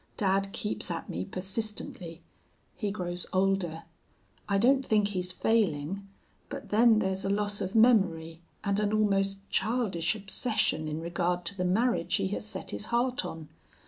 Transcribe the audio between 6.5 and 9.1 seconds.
then there's a loss of memory, and an